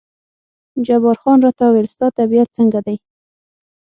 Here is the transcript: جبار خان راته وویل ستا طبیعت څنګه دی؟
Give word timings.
جبار 0.85 1.15
خان 1.21 1.37
راته 1.45 1.63
وویل 1.67 1.87
ستا 1.93 2.07
طبیعت 2.19 2.49
څنګه 2.57 2.79
دی؟ 2.85 2.95